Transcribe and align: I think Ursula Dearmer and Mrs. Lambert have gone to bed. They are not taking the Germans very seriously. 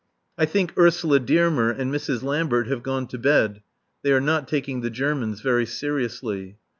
I 0.35 0.45
think 0.45 0.75
Ursula 0.79 1.19
Dearmer 1.19 1.69
and 1.69 1.93
Mrs. 1.93 2.23
Lambert 2.23 2.65
have 2.65 2.81
gone 2.81 3.05
to 3.09 3.19
bed. 3.19 3.61
They 4.01 4.11
are 4.11 4.19
not 4.19 4.47
taking 4.47 4.81
the 4.81 4.89
Germans 4.89 5.41
very 5.41 5.67
seriously. 5.67 6.57